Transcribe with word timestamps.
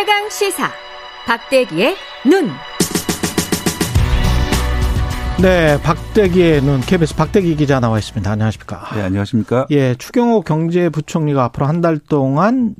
최강 0.00 0.30
시사 0.30 0.70
박대기의 1.26 1.94
눈. 2.24 2.48
네, 5.42 5.78
박대기의 5.82 6.62
눈 6.62 6.80
KBS 6.80 7.14
박대기 7.14 7.54
기자 7.56 7.80
나와 7.80 7.98
있습니다. 7.98 8.30
안녕하십니까? 8.30 8.94
네, 8.94 9.02
안녕하십니까? 9.02 9.66
예, 9.70 9.94
추경호 9.96 10.40
경제부총리가 10.40 11.44
앞으로 11.44 11.66
한 11.66 11.82
달 11.82 11.98
동안 11.98 12.74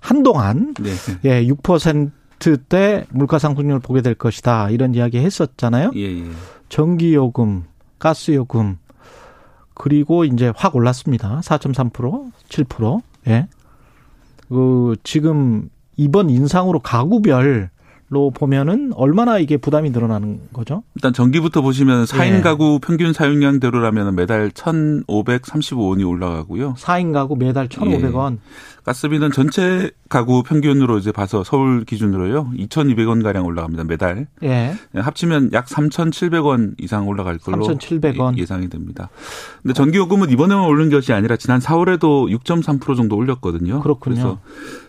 한동안 0.00 0.74
네. 0.80 0.90
예, 1.26 1.46
6%대 1.46 3.06
물가 3.10 3.38
상승률을 3.38 3.78
보게 3.78 4.02
될 4.02 4.16
것이다. 4.16 4.70
이런 4.70 4.96
이야기 4.96 5.18
했었잖아요. 5.18 5.92
예, 5.94 6.00
예. 6.00 6.24
전기 6.68 7.14
요금, 7.14 7.66
가스 8.00 8.32
요금 8.32 8.78
그리고 9.74 10.24
이제 10.24 10.52
확 10.56 10.74
올랐습니다. 10.74 11.38
4.3%, 11.44 12.32
7%. 12.48 13.00
예. 13.28 13.46
그 14.48 14.96
지금 15.04 15.68
이번 15.98 16.30
인상으로 16.30 16.78
가구별 16.78 17.70
로 18.10 18.30
보면은 18.30 18.92
얼마나 18.94 19.38
이게 19.38 19.58
부담이 19.58 19.90
늘어나는 19.90 20.40
거죠? 20.54 20.82
일단 20.94 21.12
전기부터 21.12 21.60
보시면 21.60 22.06
4인 22.06 22.38
예. 22.38 22.40
가구 22.40 22.78
평균 22.80 23.12
사용량대로라면 23.12 24.16
매달 24.16 24.48
1,535원이 24.48 26.08
올라가고요. 26.08 26.72
4인 26.78 27.12
가구 27.12 27.36
매달 27.36 27.68
1,500원. 27.68 28.36
예. 28.36 28.38
가스비는 28.84 29.30
전체 29.32 29.90
가구 30.08 30.42
평균으로 30.42 30.96
이제 30.96 31.12
봐서 31.12 31.44
서울 31.44 31.84
기준으로요. 31.84 32.52
2,200원 32.56 33.22
가량 33.22 33.44
올라갑니다. 33.44 33.84
매달. 33.84 34.26
예. 34.42 34.74
네, 34.92 35.00
합치면 35.00 35.50
약 35.52 35.66
3,700원 35.66 36.76
이상 36.78 37.06
올라갈 37.06 37.36
걸로 37.36 37.66
3,700원 37.66 38.38
예상이 38.38 38.70
됩니다. 38.70 39.10
근데 39.60 39.74
전기 39.74 39.98
요금은 39.98 40.30
이번에만 40.30 40.64
오른 40.64 40.88
것이 40.88 41.12
아니라 41.12 41.36
지난 41.36 41.60
4월에도 41.60 42.34
6.3% 42.42 42.96
정도 42.96 43.16
올렸거든요. 43.16 43.80
그렇군요. 43.80 44.14
그래서 44.14 44.38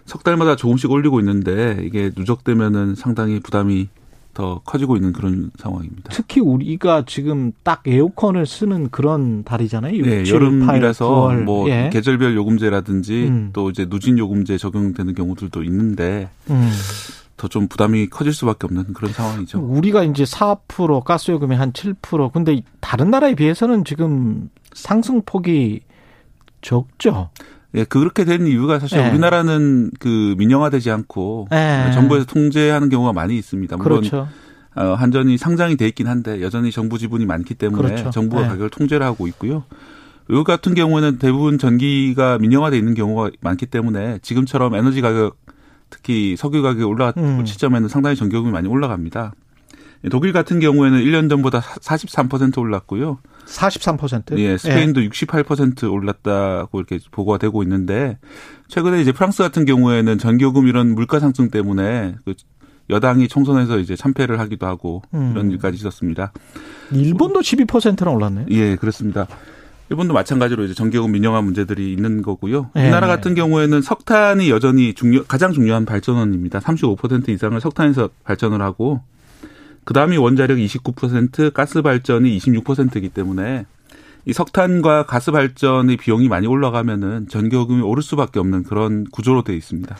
석 0.09 0.23
달마다 0.23 0.55
조금씩 0.55 0.89
올리고 0.89 1.19
있는데 1.19 1.79
이게 1.83 2.09
누적되면은 2.17 2.95
상당히 2.95 3.39
부담이 3.39 3.89
더 4.33 4.59
커지고 4.65 4.95
있는 4.95 5.13
그런 5.13 5.51
상황입니다. 5.59 6.09
특히 6.11 6.41
우리가 6.41 7.03
지금 7.05 7.51
딱 7.61 7.83
에어컨을 7.85 8.47
쓰는 8.47 8.89
그런 8.89 9.43
달이잖아요. 9.43 9.95
6, 9.95 10.05
네, 10.05 10.23
7, 10.23 10.35
여름이라서 10.35 11.27
8, 11.27 11.43
뭐 11.43 11.69
예. 11.69 11.91
계절별 11.93 12.35
요금제라든지 12.35 13.27
음. 13.27 13.49
또 13.53 13.69
이제 13.69 13.85
누진 13.87 14.17
요금제 14.17 14.57
적용되는 14.57 15.13
경우들도 15.13 15.61
있는데 15.63 16.29
음. 16.49 16.71
더좀 17.37 17.67
부담이 17.67 18.07
커질 18.07 18.33
수밖에 18.33 18.65
없는 18.65 18.93
그런 18.93 19.13
상황이죠. 19.13 19.59
우리가 19.59 20.03
이제 20.03 20.23
4% 20.23 21.03
가스 21.03 21.29
요금이 21.29 21.55
한 21.55 21.71
7% 21.71 22.33
근데 22.33 22.61
다른 22.79 23.11
나라에 23.11 23.35
비해서는 23.35 23.85
지금 23.85 24.49
상승폭이 24.73 25.81
적죠. 26.61 27.29
예, 27.75 27.83
그렇게 27.83 28.25
된 28.25 28.47
이유가 28.47 28.79
사실 28.79 28.97
네. 28.97 29.09
우리나라는 29.09 29.91
그 29.99 30.35
민영화되지 30.37 30.89
않고 30.89 31.47
네. 31.51 31.91
정부에서 31.93 32.25
통제하는 32.25 32.89
경우가 32.89 33.13
많이 33.13 33.37
있습니다. 33.37 33.77
물론 33.77 33.99
그렇죠. 33.99 34.27
어, 34.75 34.93
한전이 34.93 35.37
상장이 35.37 35.77
돼 35.77 35.87
있긴 35.87 36.07
한데 36.07 36.41
여전히 36.41 36.71
정부 36.71 36.97
지분이 36.97 37.25
많기 37.25 37.53
때문에 37.53 37.89
그렇죠. 37.89 38.09
정부가 38.09 38.43
네. 38.43 38.47
가격을 38.47 38.69
통제를 38.69 39.05
하고 39.05 39.27
있고요. 39.27 39.63
요 40.31 40.43
같은 40.43 40.75
경우에는 40.75 41.17
대부분 41.17 41.57
전기가 41.57 42.37
민영화돼 42.37 42.77
있는 42.77 42.93
경우가 42.93 43.31
많기 43.41 43.65
때문에 43.65 44.19
지금처럼 44.21 44.75
에너지 44.75 45.01
가격 45.01 45.37
특히 45.89 46.35
석유 46.37 46.61
가격이 46.61 46.83
올라갔을 46.83 47.21
음. 47.21 47.45
시점에는 47.45 47.87
상당히 47.87 48.15
전기요금이 48.15 48.51
많이 48.51 48.67
올라갑니다. 48.67 49.33
독일 50.11 50.31
같은 50.31 50.59
경우에는 50.59 50.99
1년 51.01 51.29
전보다 51.29 51.59
43% 51.59 52.57
올랐고요. 52.59 53.19
43%? 53.49 54.37
예, 54.37 54.57
스페인도 54.57 55.03
예. 55.03 55.09
68% 55.09 55.91
올랐다고 55.91 56.79
이렇게 56.79 56.99
보고가 57.11 57.37
되고 57.37 57.63
있는데 57.63 58.17
최근에 58.67 59.01
이제 59.01 59.11
프랑스 59.11 59.43
같은 59.43 59.65
경우에는 59.65 60.17
전기요금 60.17 60.67
이런 60.67 60.93
물가 60.93 61.19
상승 61.19 61.49
때문에 61.49 62.15
그 62.25 62.35
여당이 62.89 63.27
총선에서 63.27 63.79
이제 63.79 63.95
참패를 63.95 64.39
하기도 64.39 64.65
하고 64.65 65.01
음. 65.13 65.31
이런 65.33 65.51
일까지 65.51 65.77
있었습니다. 65.77 66.31
일본도 66.91 67.41
12%나 67.41 68.11
올랐네요. 68.11 68.45
예, 68.49 68.75
그렇습니다. 68.75 69.27
일본도 69.89 70.13
마찬가지로 70.13 70.63
이제 70.65 70.73
전기요금 70.73 71.11
민영화 71.11 71.41
문제들이 71.41 71.91
있는 71.91 72.21
거고요. 72.21 72.69
예. 72.75 72.81
우리나라 72.81 73.07
같은 73.07 73.33
경우에는 73.33 73.81
석탄이 73.81 74.49
여전히 74.49 74.93
중요 74.93 75.23
가장 75.27 75.51
중요한 75.51 75.85
발전원입니다. 75.85 76.59
35% 76.59 77.29
이상을 77.29 77.59
석탄에서 77.59 78.09
발전을 78.23 78.61
하고 78.61 79.01
그 79.89 79.93
다음이 79.93 80.17
원자력 80.17 80.59
29%, 80.59 81.51
가스 81.51 81.81
발전이 81.81 82.37
26%이기 82.37 83.09
때문에 83.09 83.65
이 84.23 84.33
석탄과 84.33 85.07
가스 85.07 85.31
발전의 85.31 85.97
비용이 85.97 86.29
많이 86.29 86.45
올라가면은 86.45 87.27
전기요금이 87.27 87.81
오를 87.81 88.03
수밖에 88.03 88.39
없는 88.39 88.65
그런 88.65 89.05
구조로 89.05 89.43
되어 89.43 89.55
있습니다. 89.55 89.95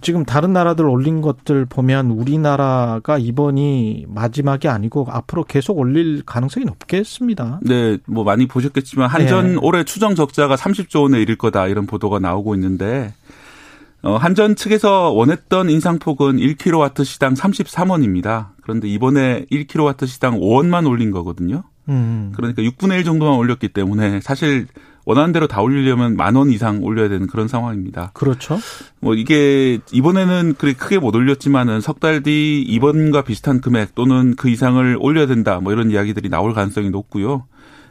지금 0.00 0.24
다른 0.24 0.54
나라들 0.54 0.86
올린 0.86 1.20
것들 1.20 1.66
보면 1.66 2.12
우리나라가 2.12 3.18
이번이 3.18 4.06
마지막이 4.08 4.68
아니고 4.68 5.06
앞으로 5.10 5.44
계속 5.44 5.76
올릴 5.76 6.22
가능성이 6.24 6.64
높겠습니다. 6.64 7.60
네, 7.62 7.98
뭐 8.06 8.24
많이 8.24 8.46
보셨겠지만 8.46 9.10
한전 9.10 9.52
네. 9.52 9.58
올해 9.60 9.84
추정 9.84 10.14
적자가 10.14 10.56
30조 10.56 11.02
원에 11.02 11.20
이를 11.20 11.36
거다 11.36 11.66
이런 11.66 11.84
보도가 11.84 12.20
나오고 12.20 12.54
있는데 12.54 13.12
어, 14.02 14.16
한전 14.16 14.56
측에서 14.56 15.10
원했던 15.10 15.68
인상폭은 15.68 16.38
1kW 16.38 17.04
시당 17.04 17.34
33원입니다. 17.34 18.46
그런데 18.70 18.88
이번에 18.88 19.46
1kW 19.50 20.06
시당 20.06 20.38
5원만 20.38 20.86
올린 20.88 21.10
거거든요. 21.10 21.64
음. 21.88 22.32
그러니까 22.36 22.62
6분의 22.62 22.98
1 22.98 23.04
정도만 23.04 23.36
올렸기 23.36 23.68
때문에 23.68 24.20
사실 24.20 24.66
원하는 25.06 25.32
대로 25.32 25.48
다 25.48 25.60
올리려면 25.60 26.14
만 26.16 26.36
원 26.36 26.50
이상 26.50 26.84
올려야 26.84 27.08
되는 27.08 27.26
그런 27.26 27.48
상황입니다. 27.48 28.10
그렇죠. 28.14 28.60
뭐 29.00 29.14
이게 29.14 29.80
이번에는 29.90 30.54
그렇게 30.56 30.76
크게 30.78 30.98
못 31.00 31.16
올렸지만은 31.16 31.80
석 31.80 31.98
달 31.98 32.22
뒤 32.22 32.62
이번과 32.62 33.22
비슷한 33.22 33.60
금액 33.60 33.94
또는 33.96 34.36
그 34.36 34.48
이상을 34.48 34.96
올려야 35.00 35.26
된다 35.26 35.58
뭐 35.60 35.72
이런 35.72 35.90
이야기들이 35.90 36.28
나올 36.28 36.54
가능성이 36.54 36.90
높고요. 36.90 37.46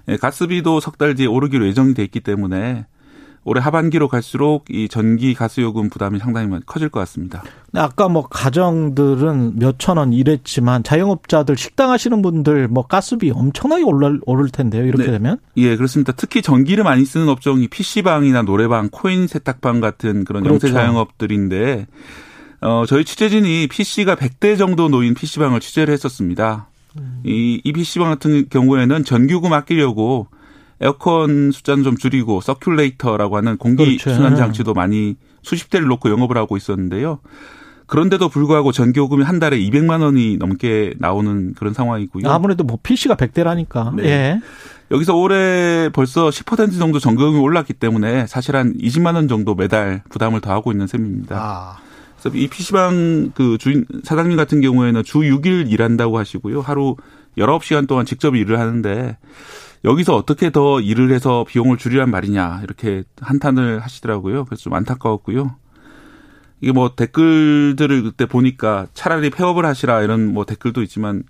예, 0.07 0.16
가스비도 0.17 0.79
석 0.79 0.97
달 0.97 1.16
뒤에 1.16 1.25
오르기로 1.28 1.67
예정이 1.67 1.94
돼 1.94 2.03
있기 2.03 2.22
때문에 2.22 2.85
올해 3.49 3.61
하반기로 3.61 4.09
갈수록 4.09 4.65
이 4.69 4.87
전기 4.87 5.33
가스 5.33 5.61
요금 5.61 5.89
부담이 5.89 6.19
상당히 6.19 6.47
커질 6.67 6.89
것 6.89 6.99
같습니다. 6.99 7.41
아까 7.73 8.07
뭐 8.07 8.27
가정들은 8.27 9.57
몇천 9.57 9.97
원 9.97 10.13
이랬지만 10.13 10.83
자영업자들 10.83 11.57
식당 11.57 11.89
하시는 11.89 12.21
분들 12.21 12.67
뭐 12.67 12.85
가스비 12.85 13.31
엄청나게 13.31 13.81
오를, 13.81 14.19
오를 14.27 14.49
텐데요. 14.49 14.85
이렇게 14.85 15.05
네. 15.05 15.11
되면? 15.13 15.39
예, 15.57 15.75
그렇습니다. 15.75 16.13
특히 16.15 16.43
전기를 16.43 16.83
많이 16.83 17.03
쓰는 17.05 17.27
업종이 17.27 17.67
PC방이나 17.67 18.43
노래방, 18.43 18.89
코인 18.91 19.25
세탁방 19.25 19.79
같은 19.79 20.25
그런 20.25 20.43
그렇죠. 20.43 20.67
영세 20.67 20.71
자영업들인데 20.71 21.87
어, 22.61 22.83
저희 22.87 23.03
취재진이 23.03 23.66
PC가 23.67 24.16
100대 24.16 24.59
정도 24.59 24.89
놓인 24.89 25.16
PC방을 25.16 25.59
취재를 25.59 25.91
했었습니다. 25.91 26.67
음. 26.99 27.21
이, 27.25 27.59
이 27.63 27.73
PC방 27.73 28.09
같은 28.09 28.47
경우에는 28.47 29.03
전기요금 29.05 29.51
아끼려고 29.53 30.27
에어컨 30.81 31.51
숫자는 31.51 31.84
좀 31.84 31.97
줄이고 31.97 32.40
circulator라고 32.40 33.34
하는 33.34 33.57
공기 33.57 33.97
그렇죠. 33.97 34.13
순환 34.13 34.35
장치도 34.35 34.73
많이 34.73 35.16
수십 35.41 35.69
대를 35.69 35.88
놓고 35.88 36.09
영업을 36.09 36.38
하고 36.38 36.57
있었는데요. 36.57 37.19
그런데도 37.88 38.29
불구하고 38.29 38.72
전기요금이 38.72 39.23
한 39.23 39.40
달에 39.40 39.57
200만 39.57 40.01
원이 40.01 40.38
넘게 40.38 40.94
나오는 41.00 41.53
그런 41.56 41.73
상황이고요. 41.73 42.29
아무래도 42.29 42.63
뭐 42.63 42.78
PC가 42.81 43.16
100대라니까. 43.16 43.95
네. 43.95 44.03
예. 44.06 44.41
여기서 44.91 45.16
올해 45.16 45.90
벌써 45.91 46.29
10% 46.29 46.78
정도 46.78 47.00
전기요금이 47.00 47.40
올랐기 47.40 47.73
때문에 47.73 48.28
사실 48.28 48.56
한 48.56 48.75
20만 48.78 49.16
원 49.16 49.28
정도 49.28 49.56
매달 49.56 50.03
부담을 50.09 50.40
더하고 50.40 50.72
있는 50.72 50.88
셈입니다. 50.88 51.35
아. 51.35 51.78
그래서 52.19 52.38
이 52.38 52.47
PC방 52.47 53.31
그 53.34 53.57
주인 53.57 53.85
사장님 54.03 54.38
같은 54.38 54.61
경우에는 54.61 55.03
주 55.03 55.19
6일 55.19 55.72
일한다고 55.72 56.17
하시고요. 56.17 56.61
하루 56.61 56.96
19시간 57.38 57.88
동안 57.88 58.06
직접 58.06 58.35
일을 58.35 58.59
하는데 58.59 59.17
여기서 59.85 60.16
어떻게 60.16 60.50
더 60.51 60.81
일을 60.81 61.12
해서 61.12 61.45
비용을 61.47 61.78
줄이란 61.78 62.12
말이냐 62.12 62.62
이렇게 62.63 63.03
한탄을 63.22 63.79
하시더라고요. 63.79 64.46
그래서 64.46 64.64
좀 64.64 64.73
안타까웠고요. 64.73 65.55
이게 66.61 66.72
뭐 66.73 66.93
댓글들을 66.96 68.03
그때 68.03 68.26
보니까 68.26 68.87
차라리 68.93 69.29
폐업을 69.29 69.66
하시라 69.66 70.02
이런 70.02 70.34
뭐 70.34 70.46
댓글도 70.46 70.81
있지만 70.84 71.23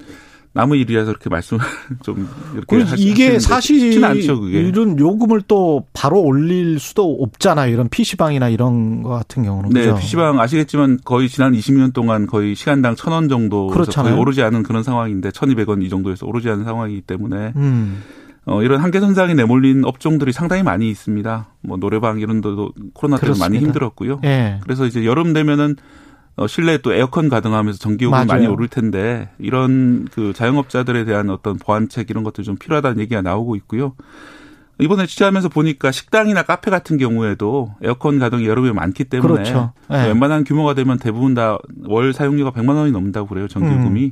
남의 0.53 0.81
일이라서 0.81 1.11
그렇게 1.11 1.29
말씀을 1.29 1.63
좀 2.01 2.27
이렇게 2.55 2.95
이게 2.97 3.39
사실 3.39 4.03
않죠, 4.03 4.39
그게. 4.39 4.59
이런 4.61 4.97
요금을 4.97 5.43
또 5.47 5.85
바로 5.93 6.19
올릴 6.21 6.79
수도 6.79 7.17
없잖아요. 7.21 7.71
이런 7.71 7.87
PC방이나 7.87 8.49
이런 8.49 9.03
거 9.03 9.09
같은 9.09 9.43
경우는. 9.43 9.69
네, 9.69 9.81
그죠? 9.81 9.95
PC방 9.95 10.39
아시겠지만 10.39 10.99
거의 11.05 11.29
지난 11.29 11.53
20년 11.53 11.93
동안 11.93 12.25
거의 12.25 12.55
시간당 12.55 12.95
1,000원 12.95 13.29
정도 13.29 13.67
그렇잖아요. 13.67 14.19
오르지 14.19 14.41
않은 14.41 14.63
그런 14.63 14.81
상황인데 14.81 15.29
1,200원 15.29 15.83
이 15.83 15.89
정도에서 15.89 16.25
오르지 16.25 16.49
않은 16.49 16.63
상황이기 16.63 17.01
때문에 17.01 17.53
음. 17.55 18.01
어, 18.49 18.63
이런 18.63 18.81
한계 18.81 18.99
선상에 18.99 19.35
내몰린 19.35 19.85
업종들이 19.85 20.31
상당히 20.31 20.63
많이 20.63 20.89
있습니다. 20.89 21.47
뭐 21.61 21.77
노래방 21.77 22.19
이런 22.19 22.41
데도 22.41 22.71
코로나 22.93 23.17
때문에 23.17 23.39
많이 23.39 23.59
힘들었고요. 23.59 24.21
예. 24.23 24.59
그래서 24.63 24.87
이제 24.87 25.05
여름 25.05 25.33
되면은 25.33 25.75
어, 26.35 26.47
실내에 26.47 26.79
또 26.79 26.93
에어컨 26.93 27.29
가동하면서 27.29 27.77
전기요금이 27.79 28.25
많이 28.25 28.47
오를 28.47 28.67
텐데 28.67 29.29
이런 29.37 30.07
그 30.11 30.33
자영업자들에 30.33 31.05
대한 31.05 31.29
어떤 31.29 31.57
보완책 31.57 32.09
이런 32.09 32.23
것들 32.23 32.43
좀 32.43 32.55
필요하다는 32.55 32.99
얘기가 32.99 33.21
나오고 33.21 33.55
있고요. 33.57 33.93
이번에 34.79 35.05
취재하면서 35.05 35.49
보니까 35.49 35.91
식당이나 35.91 36.43
카페 36.43 36.71
같은 36.71 36.97
경우에도 36.97 37.75
에어컨 37.83 38.17
가동이 38.17 38.47
배 38.47 38.71
많기 38.71 39.03
때문에 39.03 39.33
그렇죠. 39.33 39.73
네. 39.89 40.07
웬만한 40.07 40.45
규모가 40.45 40.73
되면 40.73 40.97
대부분 40.97 41.33
다 41.33 41.57
월 41.85 42.13
사용료가 42.13 42.51
100만 42.51 42.75
원이 42.75 42.91
넘는다고 42.91 43.27
그래요. 43.27 43.47
전기요금이. 43.47 44.05
음. 44.05 44.11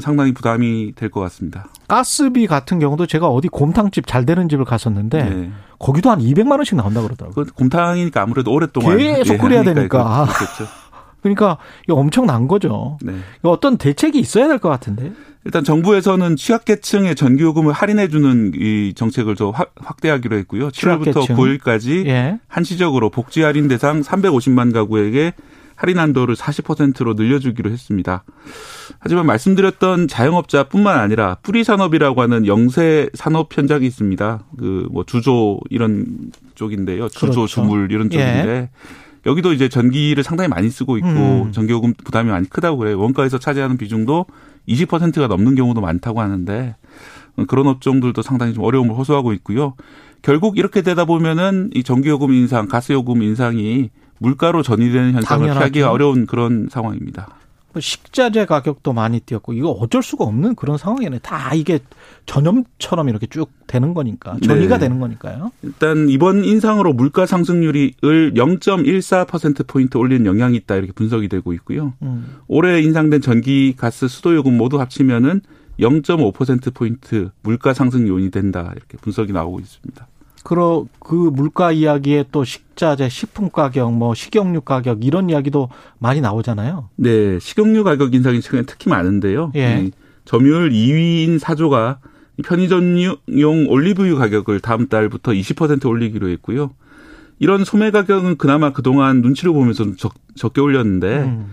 상당히 0.00 0.32
부담이 0.32 0.92
될 0.96 1.10
것 1.10 1.20
같습니다. 1.20 1.66
가스비 1.88 2.46
같은 2.46 2.78
경우도 2.78 3.06
제가 3.06 3.28
어디 3.28 3.48
곰탕집 3.48 4.06
잘 4.06 4.24
되는 4.24 4.48
집을 4.48 4.64
갔었는데 4.64 5.22
네. 5.24 5.50
거기도 5.78 6.10
한 6.10 6.20
200만 6.20 6.52
원씩 6.52 6.76
나온다 6.76 7.02
그러더라고요. 7.02 7.44
그 7.44 7.52
곰탕이니까 7.52 8.22
아무래도 8.22 8.52
오랫동안 8.52 8.96
계속 8.96 9.34
예, 9.34 9.36
끓여야 9.38 9.62
되니까. 9.64 10.26
그렇죠. 10.26 10.70
그러니까 11.22 11.58
이거 11.84 11.94
엄청난 11.94 12.48
거죠. 12.48 12.98
네. 13.02 13.14
어떤 13.42 13.76
대책이 13.76 14.18
있어야 14.18 14.48
될 14.48 14.58
것 14.58 14.68
같은데. 14.68 15.12
일단 15.44 15.64
정부에서는 15.64 16.36
취약계층의 16.36 17.16
전기요금을 17.16 17.72
할인해주는 17.72 18.52
이 18.54 18.92
정책을 18.94 19.34
더 19.34 19.52
확대하기로 19.76 20.36
했고요. 20.38 20.68
7월부터 20.68 21.26
9월까지 21.26 22.06
예. 22.06 22.38
한시적으로 22.48 23.10
복지 23.10 23.42
할인 23.42 23.66
대상 23.68 24.02
350만 24.02 24.72
가구에게 24.72 25.32
할인 25.74 25.98
한도를 25.98 26.34
40%로 26.36 27.14
늘려주기로 27.14 27.70
했습니다. 27.70 28.24
하지만 29.00 29.26
말씀드렸던 29.26 30.06
자영업자뿐만 30.08 30.98
아니라 30.98 31.36
뿌리 31.42 31.64
산업이라고 31.64 32.20
하는 32.22 32.46
영세 32.46 33.08
산업 33.14 33.56
현장이 33.56 33.86
있습니다. 33.86 34.44
그 34.58 34.82
뭐 34.92 35.04
주조 35.04 35.58
이런 35.70 36.06
쪽인데요. 36.54 37.08
주조 37.08 37.32
그렇죠. 37.32 37.46
주물 37.46 37.90
이런 37.90 38.10
쪽인데 38.10 38.48
예. 38.48 38.70
여기도 39.24 39.52
이제 39.52 39.68
전기를 39.68 40.22
상당히 40.22 40.48
많이 40.48 40.68
쓰고 40.68 40.96
있고 40.98 41.08
음. 41.08 41.52
전기요금 41.52 41.94
부담이 42.04 42.30
많이 42.30 42.48
크다고 42.48 42.76
그래요. 42.76 42.98
원가에서 43.00 43.38
차지하는 43.38 43.76
비중도 43.76 44.26
20%가 44.68 45.28
넘는 45.28 45.54
경우도 45.54 45.80
많다고 45.80 46.20
하는데 46.20 46.76
그런 47.48 47.66
업종들도 47.66 48.20
상당히 48.22 48.52
좀 48.52 48.64
어려움을 48.64 48.94
호소하고 48.94 49.32
있고요. 49.34 49.74
결국 50.22 50.56
이렇게 50.56 50.82
되다 50.82 51.04
보면은 51.04 51.70
이 51.74 51.82
전기요금 51.82 52.32
인상, 52.32 52.68
가스요금 52.68 53.22
인상이 53.22 53.90
물가로 54.18 54.62
전이되는 54.62 55.14
현상을 55.14 55.46
당연하죠. 55.46 55.58
피하기가 55.58 55.90
어려운 55.90 56.26
그런 56.26 56.68
상황입니다. 56.70 57.28
뭐 57.72 57.80
식자재 57.80 58.44
가격도 58.44 58.92
많이 58.92 59.18
뛰었고 59.20 59.54
이거 59.54 59.70
어쩔 59.70 60.02
수가 60.02 60.24
없는 60.24 60.54
그런 60.54 60.76
상황이네. 60.76 61.20
다 61.20 61.54
이게 61.54 61.80
전염처럼 62.26 63.08
이렇게 63.08 63.26
쭉 63.26 63.50
되는 63.66 63.94
거니까 63.94 64.36
전이가 64.44 64.76
네. 64.76 64.84
되는 64.84 65.00
거니까요. 65.00 65.50
일단 65.62 66.08
이번 66.08 66.44
인상으로 66.44 66.92
물가 66.92 67.26
상승률이 67.26 67.94
0.14% 68.02 69.66
포인트 69.66 69.96
올리는 69.96 70.24
영향이 70.26 70.56
있다 70.58 70.76
이렇게 70.76 70.92
분석이 70.92 71.28
되고 71.28 71.52
있고요. 71.54 71.94
음. 72.02 72.36
올해 72.46 72.80
인상된 72.82 73.22
전기, 73.22 73.74
가스, 73.76 74.06
수도 74.06 74.34
요금 74.34 74.56
모두 74.56 74.78
합치면은 74.78 75.40
0.5% 75.80 76.74
포인트 76.74 77.30
물가 77.42 77.72
상승 77.72 78.06
요인이 78.06 78.30
된다 78.30 78.70
이렇게 78.76 78.98
분석이 78.98 79.32
나오고 79.32 79.60
있습니다. 79.60 80.06
그러 80.42 80.86
그 80.98 81.14
물가 81.14 81.72
이야기에 81.72 82.24
또 82.32 82.44
식자재, 82.44 83.08
식품 83.08 83.50
가격, 83.50 83.92
뭐 83.92 84.14
식용유 84.14 84.62
가격 84.62 85.04
이런 85.04 85.30
이야기도 85.30 85.68
많이 85.98 86.20
나오잖아요. 86.20 86.88
네, 86.96 87.38
식용유 87.38 87.84
가격 87.84 88.14
인상이 88.14 88.40
최근에 88.40 88.64
특히 88.66 88.90
많은데요. 88.90 89.52
예. 89.54 89.90
점유율 90.24 90.70
2위인 90.70 91.38
사조가 91.38 91.98
편의점용 92.44 93.66
올리브유 93.68 94.16
가격을 94.16 94.60
다음 94.60 94.88
달부터 94.88 95.32
20% 95.32 95.86
올리기로 95.86 96.28
했고요. 96.28 96.70
이런 97.38 97.64
소매 97.64 97.90
가격은 97.90 98.36
그나마 98.36 98.72
그동안 98.72 99.20
눈치를 99.20 99.52
보면서 99.52 99.96
적, 99.96 100.14
적게 100.36 100.60
올렸는데 100.60 101.18
음. 101.24 101.46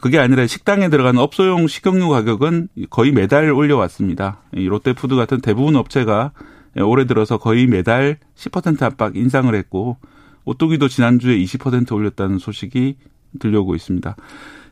그게 0.00 0.18
아니라 0.18 0.46
식당에 0.46 0.88
들어가는 0.88 1.20
업소용 1.20 1.66
식용유 1.66 2.08
가격은 2.08 2.68
거의 2.90 3.12
매달 3.12 3.50
올려왔습니다. 3.50 4.38
이 4.54 4.66
롯데푸드 4.66 5.16
같은 5.16 5.40
대부분 5.40 5.76
업체가 5.76 6.32
예, 6.32 6.49
올해 6.76 7.06
들어서 7.06 7.38
거의 7.38 7.66
매달 7.66 8.18
10% 8.36 8.82
압박 8.82 9.16
인상을 9.16 9.52
했고 9.54 9.96
오뚜기도 10.44 10.88
지난주에 10.88 11.36
20% 11.38 11.92
올렸다는 11.92 12.38
소식이 12.38 12.96
들려오고 13.38 13.74
있습니다. 13.74 14.16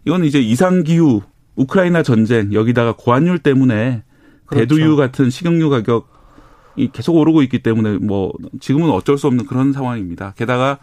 이건 0.05 0.25
이제 0.25 0.41
이상 0.41 0.83
기후, 0.83 1.23
우크라이나 1.57 2.03
전쟁 2.03 2.53
여기다가 2.53 2.95
고환율 2.97 3.39
때문에 3.39 4.03
그렇죠. 4.47 4.67
대두유 4.67 4.97
같은 4.97 5.29
식용유 5.29 5.69
가격이 5.71 6.91
계속 6.93 7.17
오르고 7.17 7.43
있기 7.43 7.59
때문에 7.61 7.99
뭐 7.99 8.33
지금은 8.61 8.91
어쩔 8.91 9.19
수 9.19 9.27
없는 9.27 9.47
그런 9.47 9.73
상황입니다. 9.73 10.35
게다가 10.37 10.79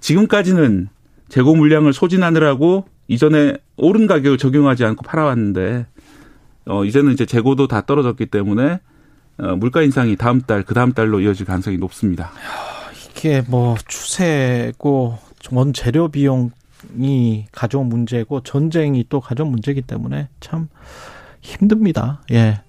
지금까지는 0.00 0.88
재고 1.28 1.54
물량을 1.54 1.92
소진하느라고 1.92 2.86
이전에 3.08 3.56
오른 3.76 4.06
가격을 4.06 4.38
적용하지 4.38 4.84
않고 4.84 5.02
팔아왔는데 5.02 5.86
어 6.66 6.84
이제는 6.84 7.12
이제 7.12 7.26
재고도 7.26 7.66
다 7.66 7.82
떨어졌기 7.82 8.26
때문에 8.26 8.74
어, 8.74 8.78
물가 9.58 9.82
인상이 9.82 10.16
다음 10.16 10.40
달, 10.42 10.62
그 10.62 10.74
다음 10.74 10.92
달로 10.92 11.20
이어질 11.20 11.46
가능성이 11.46 11.78
높습니다. 11.78 12.30
이게 13.10 13.42
뭐 13.46 13.76
추세고 13.86 15.18
원 15.52 15.72
재료 15.72 16.08
비용이 16.08 17.46
가져온 17.52 17.88
문제고 17.88 18.42
전쟁이 18.42 19.04
또 19.08 19.20
가져온 19.20 19.50
문제이기 19.50 19.82
때문에 19.82 20.28
참 20.40 20.68
힘듭니다. 21.40 22.22
예. 22.30 22.60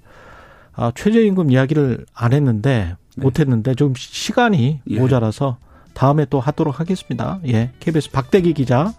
아, 0.74 0.92
최저임금 0.96 1.52
이야기를 1.52 2.06
안 2.14 2.34
했는데 2.34 2.96
네. 3.16 3.24
못 3.24 3.40
했는데 3.40 3.76
좀 3.76 3.94
시간이 3.96 4.82
예. 4.90 5.00
모자라서 5.00 5.58
다음에 5.94 6.26
또 6.30 6.40
하도록 6.40 6.80
하겠습니다. 6.80 7.40
예. 7.48 7.72
KBS 7.80 8.12
박대기 8.12 8.54
기자, 8.54 8.94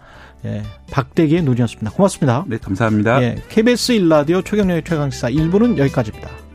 예. 0.45 0.63
박대기의 0.91 1.41
눈이었습니다. 1.43 1.91
고맙습니다. 1.91 2.45
네, 2.47 2.57
감사합니다. 2.57 3.21
예. 3.23 3.35
KBS 3.49 3.93
일라디오 3.93 4.41
최경련의 4.43 4.83
최강시사 4.83 5.29
1부는 5.29 5.77
여기까지입니다. 5.77 6.52